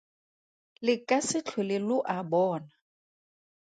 Le 0.85 0.93
ka 1.09 1.19
se 1.27 1.39
tlhole 1.47 1.77
lo 1.87 1.97
a 2.15 2.17
bona. 2.31 2.67